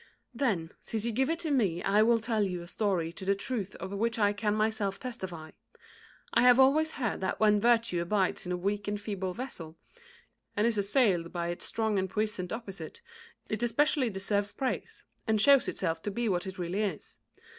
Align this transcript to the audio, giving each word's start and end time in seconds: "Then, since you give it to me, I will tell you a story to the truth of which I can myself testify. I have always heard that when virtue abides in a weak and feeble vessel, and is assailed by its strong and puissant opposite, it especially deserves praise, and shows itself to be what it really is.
"Then, 0.33 0.71
since 0.81 1.05
you 1.05 1.11
give 1.11 1.29
it 1.29 1.37
to 1.41 1.51
me, 1.51 1.83
I 1.83 2.01
will 2.01 2.17
tell 2.19 2.41
you 2.41 2.63
a 2.63 2.67
story 2.67 3.13
to 3.13 3.23
the 3.23 3.35
truth 3.35 3.75
of 3.75 3.91
which 3.93 4.17
I 4.17 4.33
can 4.33 4.55
myself 4.55 4.99
testify. 4.99 5.51
I 6.33 6.41
have 6.41 6.59
always 6.59 6.93
heard 6.93 7.21
that 7.21 7.39
when 7.39 7.59
virtue 7.61 8.01
abides 8.01 8.47
in 8.47 8.51
a 8.51 8.57
weak 8.57 8.87
and 8.87 8.99
feeble 8.99 9.35
vessel, 9.35 9.77
and 10.57 10.65
is 10.65 10.79
assailed 10.79 11.31
by 11.31 11.49
its 11.49 11.65
strong 11.65 11.99
and 11.99 12.09
puissant 12.09 12.51
opposite, 12.51 13.01
it 13.47 13.61
especially 13.61 14.09
deserves 14.09 14.51
praise, 14.53 15.03
and 15.27 15.39
shows 15.39 15.67
itself 15.67 16.01
to 16.01 16.09
be 16.09 16.27
what 16.27 16.47
it 16.47 16.57
really 16.57 16.81
is. 16.81 17.19